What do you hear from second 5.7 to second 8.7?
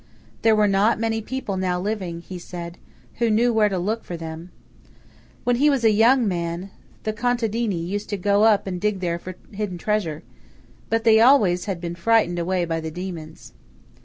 a young man, the contadini used to go up